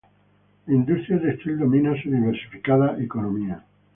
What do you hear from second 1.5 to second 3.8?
domina su diversificada economía.